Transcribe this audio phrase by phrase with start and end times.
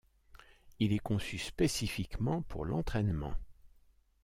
[0.79, 3.35] Il est conçu spécifiquement pour l'entraînement.